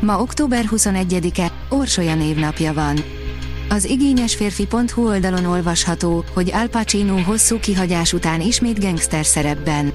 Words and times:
Ma 0.00 0.20
október 0.20 0.64
21-e, 0.70 1.52
Orsolya 1.68 2.14
névnapja 2.14 2.72
van. 2.72 2.98
Az 3.68 3.84
igényes 3.84 4.34
férfi.hu 4.34 5.08
oldalon 5.08 5.44
olvasható, 5.44 6.24
hogy 6.34 6.50
Al 6.52 6.66
Pacino 6.66 7.16
hosszú 7.16 7.58
kihagyás 7.58 8.12
után 8.12 8.40
ismét 8.40 8.80
gangster 8.80 9.24
szerepben. 9.24 9.92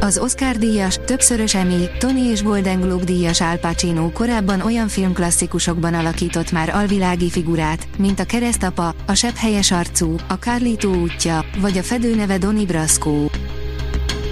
Az 0.00 0.18
Oscar 0.18 0.56
díjas, 0.56 0.98
többszörös 1.04 1.54
Emmy, 1.54 1.88
Tony 1.98 2.30
és 2.30 2.42
Golden 2.42 2.80
Globe 2.80 3.04
díjas 3.04 3.40
Al 3.40 3.56
Pacino 3.56 4.10
korábban 4.12 4.60
olyan 4.60 4.88
filmklasszikusokban 4.88 5.94
alakított 5.94 6.52
már 6.52 6.68
alvilági 6.68 7.30
figurát, 7.30 7.88
mint 7.98 8.20
a 8.20 8.24
Keresztapa, 8.24 8.94
a 9.06 9.14
Sebb 9.14 9.34
helyes 9.34 9.72
arcú, 9.72 10.14
a 10.28 10.34
Carlito 10.34 10.88
útja, 10.88 11.44
vagy 11.60 11.78
a 11.78 11.82
fedőneve 11.82 12.38
Donnie 12.38 12.66
Brasco. 12.66 13.26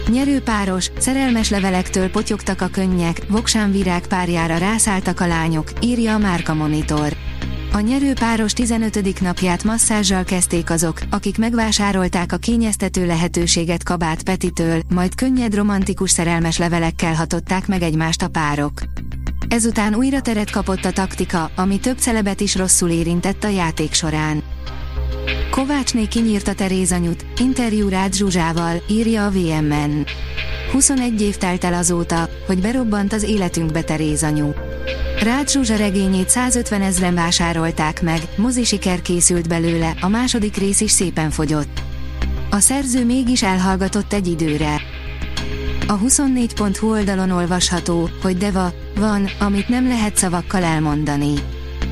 Nyerőpáros, 0.08 0.90
szerelmes 0.98 1.50
levelektől 1.50 2.10
potyogtak 2.10 2.60
a 2.60 2.68
könnyek, 2.68 3.22
virág 3.70 4.06
párjára 4.06 4.56
rászálltak 4.56 5.20
a 5.20 5.26
lányok, 5.26 5.72
írja 5.80 6.14
a 6.14 6.18
Márka 6.18 6.54
Monitor. 6.54 7.16
A 7.72 7.80
nyerőpáros 7.80 8.52
15. 8.52 9.20
napját 9.20 9.64
masszázsal 9.64 10.24
kezdték 10.24 10.70
azok, 10.70 11.00
akik 11.10 11.38
megvásárolták 11.38 12.32
a 12.32 12.36
kényeztető 12.36 13.06
lehetőséget 13.06 13.82
Kabát 13.82 14.22
Petitől, 14.22 14.82
majd 14.88 15.14
könnyed 15.14 15.54
romantikus 15.54 16.10
szerelmes 16.10 16.58
levelekkel 16.58 17.14
hatották 17.14 17.66
meg 17.66 17.82
egymást 17.82 18.22
a 18.22 18.28
párok. 18.28 18.82
Ezután 19.48 19.94
újra 19.94 20.20
teret 20.20 20.50
kapott 20.50 20.84
a 20.84 20.90
taktika, 20.90 21.50
ami 21.56 21.80
több 21.80 21.98
celebet 21.98 22.40
is 22.40 22.56
rosszul 22.56 22.90
érintett 22.90 23.44
a 23.44 23.48
játék 23.48 23.92
során. 23.92 24.42
Kovácsné 25.50 26.06
kinyírta 26.06 26.54
Terézanyut, 26.54 27.24
interjú 27.40 27.88
Rád 27.88 28.14
Zsuzsával, 28.14 28.82
írja 28.90 29.24
a 29.24 29.30
VMN. 29.30 30.06
21 30.72 31.22
év 31.22 31.36
telt 31.36 31.64
el 31.64 31.74
azóta, 31.74 32.28
hogy 32.46 32.60
berobbant 32.60 33.12
az 33.12 33.22
életünkbe 33.22 33.82
Terézanyu. 33.82 34.52
Rád 35.22 35.50
Zsuzsa 35.50 35.76
regényét 35.76 36.28
150 36.28 36.82
ezren 36.82 37.14
vásárolták 37.14 38.02
meg, 38.02 38.20
mozi 38.36 38.64
siker 38.64 39.02
készült 39.02 39.48
belőle, 39.48 39.94
a 40.00 40.08
második 40.08 40.56
rész 40.56 40.80
is 40.80 40.90
szépen 40.90 41.30
fogyott. 41.30 41.82
A 42.50 42.58
szerző 42.58 43.04
mégis 43.04 43.42
elhallgatott 43.42 44.12
egy 44.12 44.26
időre. 44.26 44.80
A 45.86 45.98
24.hu 45.98 46.90
oldalon 46.90 47.30
olvasható, 47.30 48.08
hogy 48.22 48.36
Deva, 48.36 48.72
van, 48.96 49.28
amit 49.38 49.68
nem 49.68 49.88
lehet 49.88 50.16
szavakkal 50.16 50.62
elmondani. 50.62 51.32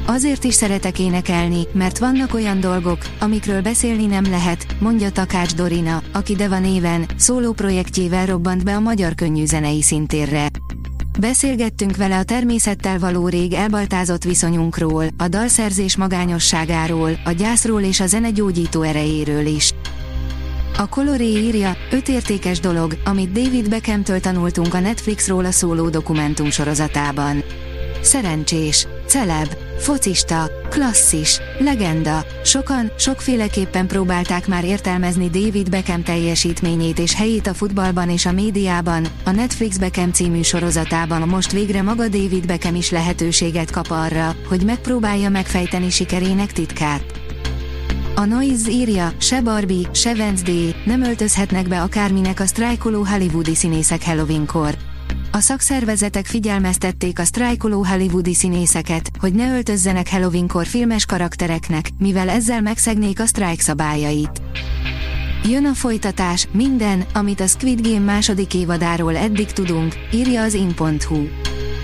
Azért 0.08 0.44
is 0.44 0.54
szeretek 0.54 0.98
énekelni, 0.98 1.66
mert 1.72 1.98
vannak 1.98 2.34
olyan 2.34 2.60
dolgok, 2.60 2.98
amikről 3.20 3.62
beszélni 3.62 4.06
nem 4.06 4.24
lehet, 4.30 4.66
mondja 4.80 5.10
Takács 5.10 5.54
Dorina, 5.54 6.02
aki 6.12 6.34
Deva 6.34 6.58
néven, 6.58 7.06
szóló 7.16 7.52
projektjével 7.52 8.26
robbant 8.26 8.64
be 8.64 8.74
a 8.74 8.80
magyar 8.80 9.14
könnyűzenei 9.14 9.82
szintérre. 9.82 10.46
Beszélgettünk 11.18 11.96
vele 11.96 12.18
a 12.18 12.22
természettel 12.22 12.98
való 12.98 13.28
rég 13.28 13.52
elbaltázott 13.52 14.24
viszonyunkról, 14.24 15.04
a 15.16 15.28
dalszerzés 15.28 15.96
magányosságáról, 15.96 17.10
a 17.24 17.30
gyászról 17.30 17.82
és 17.82 18.00
a 18.00 18.06
zene 18.06 18.30
gyógyító 18.30 18.82
erejéről 18.82 19.46
is. 19.46 19.74
A 20.78 20.88
Coloré 20.88 21.30
írja, 21.30 21.76
öt 21.90 22.08
értékes 22.08 22.60
dolog, 22.60 22.98
amit 23.04 23.32
David 23.32 23.68
Beckhamtől 23.68 24.20
tanultunk 24.20 24.74
a 24.74 24.80
Netflixról 24.80 25.44
a 25.44 25.50
szóló 25.50 25.88
dokumentum 25.88 26.50
sorozatában. 26.50 27.44
Szerencsés, 28.02 28.86
celeb, 29.06 29.48
focista, 29.78 30.50
klasszis, 30.68 31.40
legenda. 31.58 32.24
Sokan, 32.44 32.92
sokféleképpen 32.98 33.86
próbálták 33.86 34.46
már 34.46 34.64
értelmezni 34.64 35.28
David 35.28 35.70
Beckham 35.70 36.02
teljesítményét 36.02 36.98
és 36.98 37.14
helyét 37.14 37.46
a 37.46 37.54
futballban 37.54 38.10
és 38.10 38.26
a 38.26 38.32
médiában. 38.32 39.06
A 39.24 39.30
Netflix 39.30 39.76
Beckham 39.76 40.12
című 40.12 40.42
sorozatában 40.42 41.28
most 41.28 41.52
végre 41.52 41.82
maga 41.82 42.08
David 42.08 42.46
Beckham 42.46 42.74
is 42.74 42.90
lehetőséget 42.90 43.70
kap 43.70 43.86
arra, 43.90 44.36
hogy 44.48 44.64
megpróbálja 44.64 45.28
megfejteni 45.28 45.90
sikerének 45.90 46.52
titkát. 46.52 47.04
A 48.14 48.24
Noise 48.24 48.70
írja, 48.70 49.12
se 49.18 49.40
Barbie, 49.40 49.88
se 49.92 50.12
Wednesday 50.12 50.74
nem 50.84 51.02
öltözhetnek 51.02 51.68
be 51.68 51.82
akárminek 51.82 52.40
a 52.40 52.46
sztrájkoló 52.46 53.04
hollywoodi 53.04 53.54
színészek 53.54 54.04
Halloweenkor. 54.04 54.74
A 55.36 55.40
szakszervezetek 55.40 56.26
figyelmeztették 56.26 57.18
a 57.18 57.24
sztrájkoló 57.24 57.84
hollywoodi 57.84 58.34
színészeket, 58.34 59.10
hogy 59.18 59.32
ne 59.32 59.54
öltözzenek 59.54 60.08
Halloweenkor 60.08 60.66
filmes 60.66 61.06
karaktereknek, 61.06 61.90
mivel 61.98 62.28
ezzel 62.28 62.60
megszegnék 62.60 63.20
a 63.20 63.26
sztrájk 63.26 63.60
szabályait. 63.60 64.42
Jön 65.44 65.66
a 65.66 65.74
folytatás, 65.74 66.48
minden, 66.52 67.04
amit 67.12 67.40
a 67.40 67.46
Squid 67.46 67.86
Game 67.88 68.04
második 68.04 68.54
évadáról 68.54 69.16
eddig 69.16 69.52
tudunk, 69.52 69.94
írja 70.12 70.42
az 70.42 70.54
in.hu. 70.54 71.26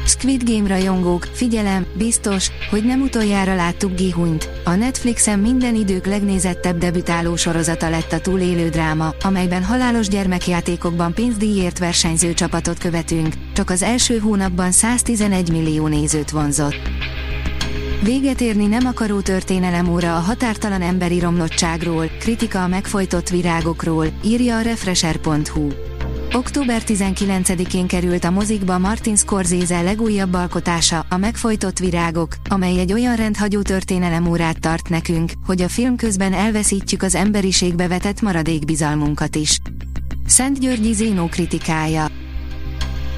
Squid 0.06 0.50
Game 0.50 0.68
rajongók, 0.68 1.28
figyelem, 1.32 1.86
biztos, 1.94 2.50
hogy 2.70 2.84
nem 2.84 3.00
utoljára 3.00 3.54
láttuk 3.54 3.94
Gihunyt. 3.94 4.50
A 4.64 4.74
Netflixen 4.74 5.38
minden 5.38 5.74
idők 5.74 6.06
legnézettebb 6.06 6.78
debütáló 6.78 7.36
sorozata 7.36 7.90
lett 7.90 8.12
a 8.12 8.20
túlélő 8.20 8.68
dráma, 8.68 9.14
amelyben 9.22 9.64
halálos 9.64 10.08
gyermekjátékokban 10.08 11.14
pénzdíjért 11.14 11.78
versenyző 11.78 12.34
csapatot 12.34 12.78
követünk, 12.78 13.34
csak 13.52 13.70
az 13.70 13.82
első 13.82 14.18
hónapban 14.18 14.72
111 14.72 15.50
millió 15.50 15.86
nézőt 15.86 16.30
vonzott. 16.30 16.90
Véget 18.02 18.40
érni 18.40 18.66
nem 18.66 18.86
akaró 18.86 19.20
óra 19.90 20.16
a 20.16 20.20
határtalan 20.20 20.82
emberi 20.82 21.20
romlottságról, 21.20 22.06
kritika 22.18 22.62
a 22.62 22.66
megfojtott 22.66 23.28
virágokról, 23.28 24.06
írja 24.24 24.56
a 24.56 24.60
Refresher.hu. 24.60 25.68
Október 26.34 26.82
19-én 26.86 27.86
került 27.86 28.24
a 28.24 28.30
mozikba 28.30 28.78
Martin 28.78 29.16
Scorsese 29.16 29.80
legújabb 29.80 30.34
alkotása, 30.34 31.06
a 31.08 31.16
Megfojtott 31.16 31.78
virágok, 31.78 32.34
amely 32.48 32.78
egy 32.78 32.92
olyan 32.92 33.16
rendhagyó 33.16 33.62
történelemórát 33.62 34.60
tart 34.60 34.88
nekünk, 34.88 35.32
hogy 35.46 35.62
a 35.62 35.68
film 35.68 35.96
közben 35.96 36.32
elveszítjük 36.32 37.02
az 37.02 37.14
emberiségbe 37.14 37.88
vetett 37.88 38.20
maradékbizalmunkat 38.20 39.36
is. 39.36 39.58
Szent 40.26 40.60
Györgyi 40.60 40.92
Zénó 40.92 41.26
kritikája 41.26 42.06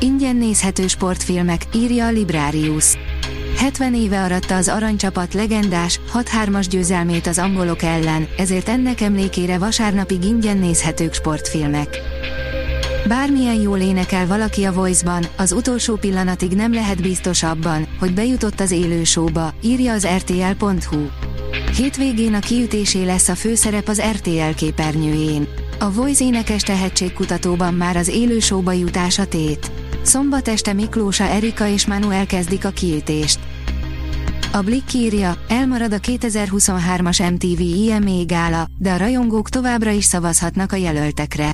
Ingyen 0.01 0.37
nézhető 0.37 0.87
sportfilmek, 0.87 1.63
írja 1.75 2.07
a 2.07 2.11
Librarius. 2.11 2.97
70 3.57 3.95
éve 3.95 4.23
aratta 4.23 4.57
az 4.57 4.69
aranycsapat 4.69 5.35
legendás, 5.35 6.01
6-3-as 6.13 6.67
győzelmét 6.71 7.27
az 7.27 7.39
angolok 7.39 7.83
ellen, 7.83 8.29
ezért 8.39 8.69
ennek 8.69 9.01
emlékére 9.01 9.59
vasárnapig 9.59 10.25
ingyen 10.25 10.59
nézhetők 10.59 11.15
sportfilmek. 11.15 12.01
Bármilyen 13.09 13.61
jól 13.61 13.79
énekel 13.79 14.27
valaki 14.27 14.65
a 14.65 14.73
Voice-ban, 14.73 15.27
az 15.37 15.53
utolsó 15.53 15.97
pillanatig 15.97 16.53
nem 16.53 16.73
lehet 16.73 17.03
biztos 17.03 17.43
abban, 17.43 17.87
hogy 17.99 18.15
bejutott 18.15 18.61
az 18.61 18.71
élő 18.71 19.05
showba, 19.05 19.55
írja 19.63 19.93
az 19.93 20.07
rtl.hu. 20.07 21.07
Hétvégén 21.77 22.35
a 22.35 22.39
kiütésé 22.39 23.05
lesz 23.05 23.29
a 23.29 23.35
főszerep 23.35 23.89
az 23.89 24.03
RTL 24.13 24.55
képernyőjén. 24.57 25.49
A 25.79 25.93
Voice 25.93 26.25
énekes 26.25 26.63
tehetségkutatóban 26.63 27.75
már 27.75 27.97
az 27.97 28.09
élő 28.09 28.39
showba 28.39 28.73
jutás 28.73 29.19
a 29.19 29.27
tét. 29.27 29.71
Szombat 30.03 30.49
este 30.49 30.73
Miklósa 30.73 31.25
Erika 31.25 31.69
és 31.69 31.87
Manu 31.87 32.11
elkezdik 32.11 32.65
a 32.65 32.71
kiütést. 32.71 33.39
A 34.53 34.61
Blick 34.61 34.95
írja, 34.95 35.37
elmarad 35.49 35.93
a 35.93 35.99
2023-as 35.99 37.33
MTV 37.33 37.61
IME 37.61 38.23
gála, 38.27 38.67
de 38.79 38.93
a 38.93 38.97
rajongók 38.97 39.49
továbbra 39.49 39.91
is 39.91 40.05
szavazhatnak 40.05 40.73
a 40.73 40.77
jelöltekre. 40.77 41.53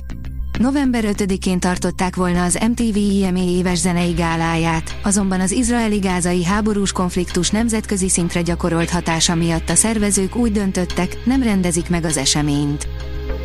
November 0.61 1.03
5-én 1.07 1.59
tartották 1.59 2.15
volna 2.15 2.43
az 2.43 2.59
MTV 2.69 2.95
IME 2.95 3.43
éves 3.43 3.77
zenei 3.77 4.11
gáláját, 4.11 4.99
azonban 5.03 5.39
az 5.39 5.51
izraeli-gázai 5.51 6.43
háborús 6.43 6.91
konfliktus 6.91 7.49
nemzetközi 7.49 8.09
szintre 8.09 8.41
gyakorolt 8.41 8.89
hatása 8.89 9.35
miatt 9.35 9.69
a 9.69 9.75
szervezők 9.75 10.35
úgy 10.35 10.51
döntöttek, 10.51 11.17
nem 11.25 11.43
rendezik 11.43 11.89
meg 11.89 12.05
az 12.05 12.17
eseményt. 12.17 12.87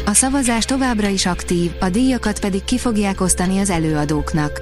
A 0.07 0.13
szavazás 0.13 0.65
továbbra 0.65 1.09
is 1.09 1.27
aktív, 1.27 1.71
a 1.81 1.89
díjakat 1.89 2.41
pedig 2.41 2.65
ki 2.65 2.79
fogják 2.79 3.21
osztani 3.21 3.59
az 3.59 3.71
előadóknak. 3.71 4.61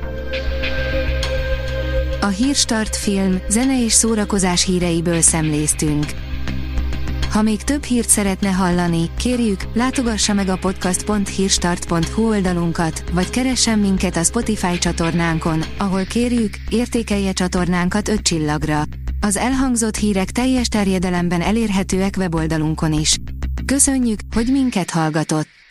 A 2.20 2.26
Hírstart 2.26 2.96
film, 2.96 3.38
zene 3.48 3.84
és 3.84 3.92
szórakozás 3.92 4.64
híreiből 4.64 5.20
szemléztünk. 5.20 6.06
Ha 7.34 7.42
még 7.42 7.62
több 7.62 7.84
hírt 7.84 8.08
szeretne 8.08 8.50
hallani, 8.50 9.10
kérjük, 9.18 9.60
látogassa 9.72 10.32
meg 10.32 10.48
a 10.48 10.56
podcast.hírstart.hu 10.56 12.28
oldalunkat, 12.28 13.04
vagy 13.12 13.30
keressen 13.30 13.78
minket 13.78 14.16
a 14.16 14.22
Spotify 14.22 14.78
csatornánkon, 14.78 15.64
ahol 15.78 16.04
kérjük, 16.04 16.54
értékelje 16.68 17.32
csatornánkat 17.32 18.08
5 18.08 18.22
csillagra. 18.22 18.82
Az 19.20 19.36
elhangzott 19.36 19.96
hírek 19.96 20.30
teljes 20.30 20.68
terjedelemben 20.68 21.40
elérhetőek 21.40 22.14
weboldalunkon 22.16 22.92
is. 22.92 23.16
Köszönjük, 23.66 24.20
hogy 24.34 24.46
minket 24.52 24.90
hallgatott! 24.90 25.63